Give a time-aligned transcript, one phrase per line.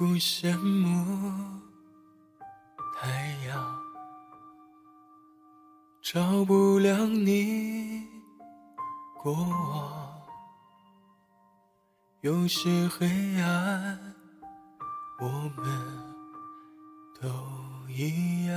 [0.00, 1.60] 不羡慕
[2.96, 3.10] 太
[3.46, 3.78] 阳，
[6.00, 8.06] 照不亮你
[9.22, 10.22] 过往。
[12.22, 13.06] 有些黑
[13.42, 13.98] 暗，
[15.20, 15.66] 我们
[17.20, 17.28] 都
[17.90, 18.56] 一样。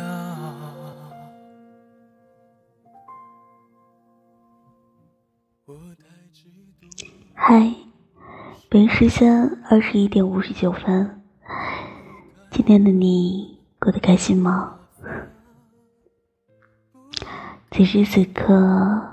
[5.65, 6.47] 我太嫉
[6.79, 7.05] 妒。
[7.35, 7.75] 嗨，
[8.69, 11.19] 北京时间二十一点五十九分。
[12.65, 14.79] 今天的你过得开心吗？
[17.71, 19.05] 此时此刻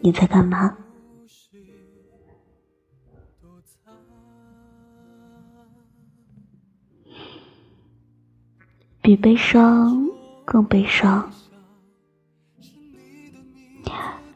[0.00, 0.76] 你在干嘛？
[9.00, 10.04] 比悲伤
[10.44, 11.30] 更悲伤。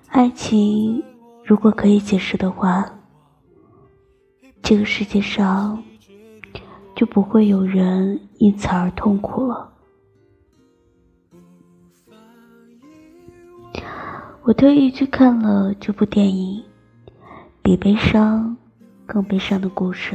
[0.07, 1.03] 爱情
[1.45, 2.89] 如果可以解释的话，
[4.63, 5.83] 这个世界上
[7.03, 9.73] 就不会有人因此而痛苦了。
[14.45, 16.63] 我特意去看了这部电影
[17.61, 18.57] 《比悲伤
[19.05, 20.15] 更悲伤的故事》。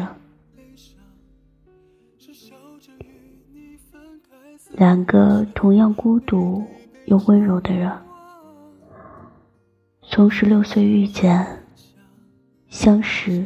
[4.72, 6.64] 两个同样孤独
[7.08, 7.92] 又温柔的人，
[10.04, 11.46] 从十六岁遇见、
[12.70, 13.46] 相识，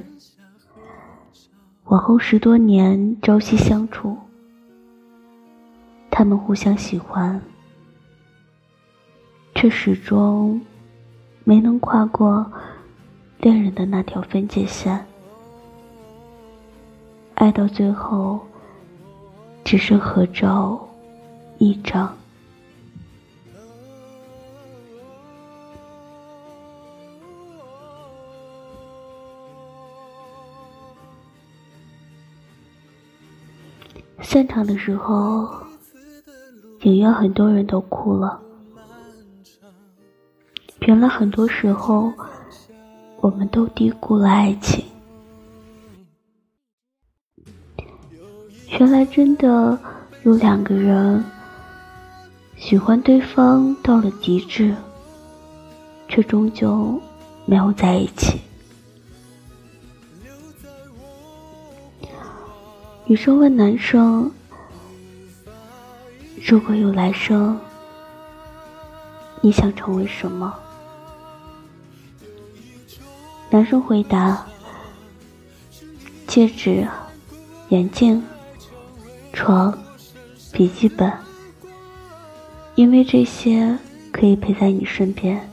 [1.92, 4.18] 往后十多年朝夕相处，
[6.10, 7.42] 他们互相喜欢，
[9.56, 10.62] 却始终
[11.44, 12.50] 没能跨过
[13.40, 15.06] 恋人的那条分界线，
[17.34, 18.40] 爱到最后
[19.66, 20.88] 只剩合照。
[21.58, 22.21] 一张。
[34.22, 35.48] 散场的时候，
[36.84, 38.40] 影院很多人都哭了。
[40.82, 42.12] 原来很多时候，
[43.20, 44.86] 我们都低估了爱情。
[48.80, 49.78] 原来真的
[50.24, 51.24] 有两个人。
[52.58, 54.76] 喜欢对方到了极致，
[56.08, 57.02] 却终究
[57.46, 58.40] 没有在一起。
[63.12, 64.32] 女生问男生
[66.48, 67.60] ：“如果有来生，
[69.42, 70.58] 你想成为什么？”
[73.52, 74.46] 男生回答
[76.26, 76.88] ：“戒指、
[77.68, 78.24] 眼镜、
[79.34, 79.78] 床、
[80.54, 81.12] 笔记本。”
[82.76, 83.78] 因为这些
[84.14, 85.51] 可以陪在你身边。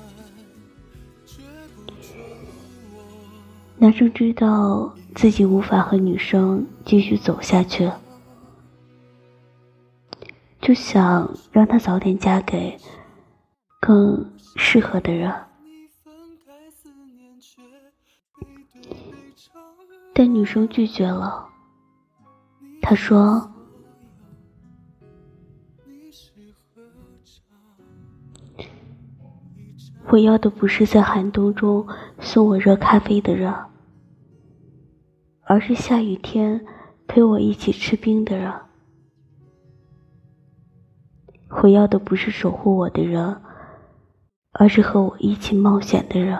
[3.80, 7.88] 男生知道自己无法和女生继续走下去，
[10.60, 12.76] 就想让她早点嫁给
[13.80, 15.32] 更适合的人。
[20.12, 21.48] 但女生拒绝了，
[22.82, 23.48] 她说。
[30.10, 31.86] 我要的不是在寒冬中
[32.18, 33.54] 送我热咖啡的人，
[35.50, 36.62] 而是下雨天
[37.06, 38.52] 陪我一起吃冰的人。
[41.62, 43.40] 我要的不是守护我的人，
[44.52, 46.38] 而是和我一起冒险的人。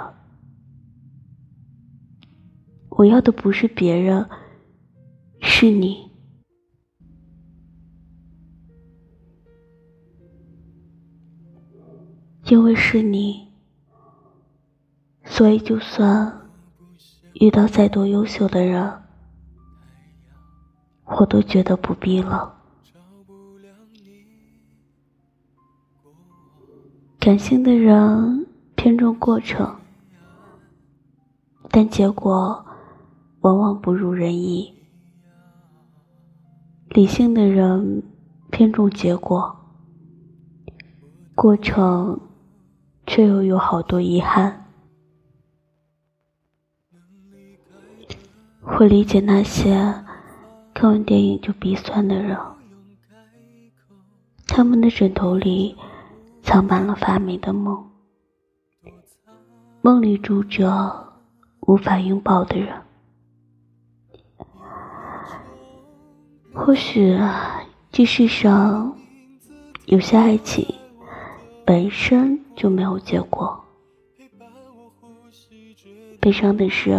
[2.90, 4.28] 我要的不是别人，
[5.40, 6.10] 是你，
[12.44, 13.48] 因为是你。
[15.24, 16.37] 所以，就算
[17.40, 19.00] 遇到再多优秀的人，
[21.04, 22.56] 我都觉得不必了。
[27.20, 29.76] 感性的人偏重过程，
[31.70, 32.66] 但结果
[33.40, 34.72] 往往不如人意；
[36.88, 38.02] 理性的人
[38.50, 39.56] 偏重结果，
[41.36, 42.20] 过程
[43.06, 44.64] 却又有好多遗憾。
[48.68, 49.92] 会理解那些
[50.72, 52.38] 看完电影就鼻酸的人，
[54.46, 55.76] 他们的枕头里
[56.42, 57.84] 藏满了发霉的梦，
[59.80, 61.12] 梦里住着
[61.60, 62.80] 无法拥抱的人。
[66.52, 67.18] 或许
[67.90, 68.96] 这世上
[69.86, 70.64] 有些爱情
[71.64, 73.64] 本身就没有结果，
[76.20, 76.96] 悲伤的是。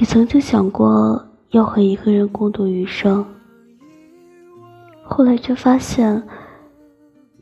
[0.00, 3.22] 你曾经想过要和一个人共度余生，
[5.02, 6.26] 后来却发现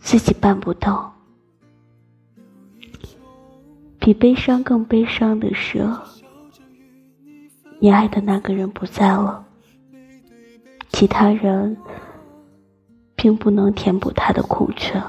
[0.00, 1.14] 自己办不到。
[4.00, 5.88] 比悲伤更悲伤的是，
[7.78, 9.46] 你爱的那个人不在了，
[10.88, 11.76] 其他人
[13.14, 15.00] 并不能填补他的空缺。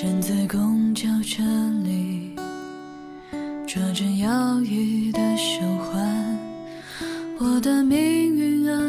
[0.00, 1.42] 站在公交车
[1.82, 2.30] 里，
[3.66, 6.38] 抓着摇椅的手环，
[7.40, 7.98] 我的命
[8.36, 8.80] 运啊，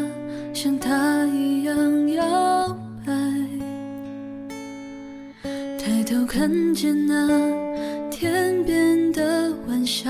[0.54, 3.12] 像它一样摇摆。
[5.76, 7.26] 抬头看见那
[8.08, 10.08] 天边的晚霞，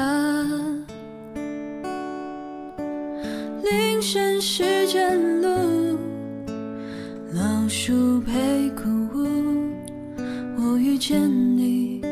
[2.76, 5.98] 铃声时间路，
[7.32, 9.09] 老树陪姑。
[11.00, 11.18] 见
[11.56, 12.02] 你，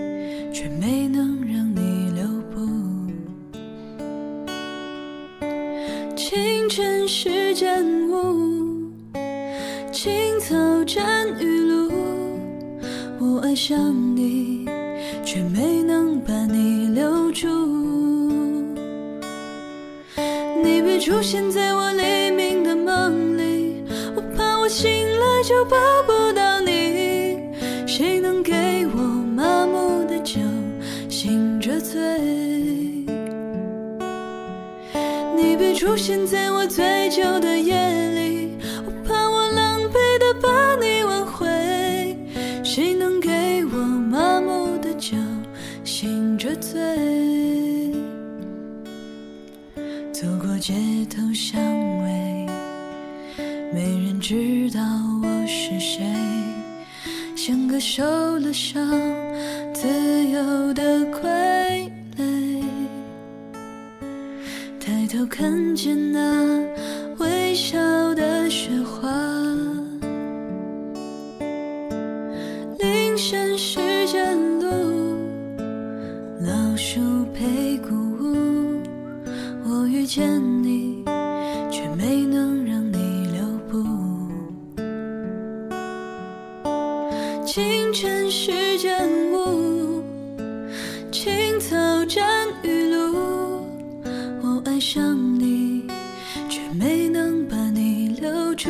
[0.50, 2.66] 却没能让你留步。
[6.16, 8.90] 清晨时间雾，
[9.92, 10.56] 青草
[10.86, 11.92] 沾雨露。
[13.20, 14.64] 我爱上你，
[15.22, 17.46] 却没能把你留住。
[20.64, 23.84] 你别出现在我黎明的梦里，
[24.16, 25.76] 我怕我醒来就抱
[26.06, 26.17] 不
[35.36, 37.74] 你别出现在我醉酒的夜
[38.10, 38.56] 里，
[38.86, 41.46] 我怕我狼狈的把你挽回。
[42.64, 45.16] 谁能给我麻木的酒，
[45.84, 46.78] 醒着醉？
[50.12, 50.74] 走过街
[51.08, 51.60] 头巷
[52.02, 52.46] 尾，
[53.72, 54.80] 没人知道
[55.22, 56.02] 我是谁，
[57.36, 58.82] 像个受了伤、
[59.80, 60.82] 自由的
[61.12, 62.64] 傀儡
[64.80, 66.66] 抬头看见那
[67.18, 67.78] 微笑
[68.16, 69.08] 的雪花，
[72.80, 73.78] 铃声时
[74.08, 74.36] 间
[87.50, 90.02] 清晨时间雾，
[91.10, 91.74] 青草
[92.04, 93.64] 沾雨露。
[94.42, 95.86] 我爱上你，
[96.46, 98.68] 却没能把你留住。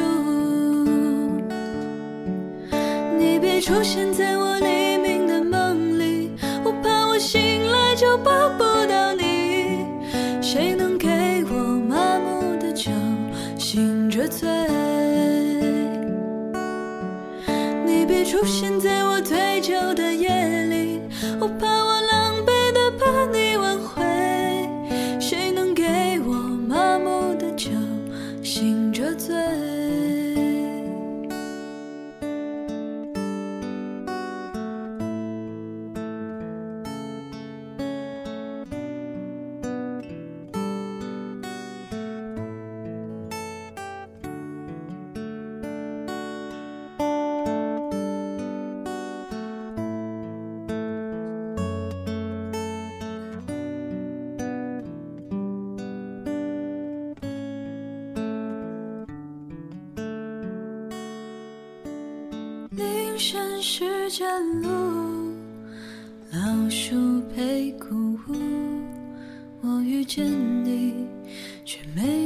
[3.19, 6.31] 你别出现在我黎明的梦里，
[6.63, 8.63] 我怕我醒来就抱不
[18.39, 20.29] 出现在我醉酒的夜
[20.67, 21.01] 里，
[21.41, 21.67] 我怕
[63.19, 64.27] 山时间
[64.63, 64.69] 路，
[66.33, 67.95] 老树陪古
[68.29, 68.35] 屋。
[69.61, 70.25] 我遇见
[70.65, 70.95] 你，
[71.65, 72.18] 却没。